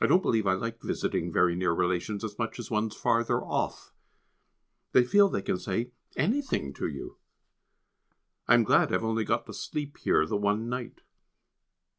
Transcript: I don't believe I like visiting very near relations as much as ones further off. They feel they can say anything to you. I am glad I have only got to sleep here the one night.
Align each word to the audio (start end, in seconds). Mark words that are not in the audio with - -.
I 0.00 0.06
don't 0.06 0.22
believe 0.22 0.46
I 0.46 0.54
like 0.54 0.80
visiting 0.80 1.30
very 1.30 1.54
near 1.54 1.72
relations 1.72 2.24
as 2.24 2.38
much 2.38 2.58
as 2.58 2.70
ones 2.70 2.96
further 2.96 3.42
off. 3.42 3.92
They 4.92 5.04
feel 5.04 5.28
they 5.28 5.42
can 5.42 5.58
say 5.58 5.90
anything 6.16 6.72
to 6.72 6.86
you. 6.88 7.18
I 8.48 8.54
am 8.54 8.64
glad 8.64 8.88
I 8.88 8.92
have 8.92 9.04
only 9.04 9.26
got 9.26 9.44
to 9.44 9.52
sleep 9.52 9.98
here 9.98 10.24
the 10.24 10.38
one 10.38 10.70
night. 10.70 11.02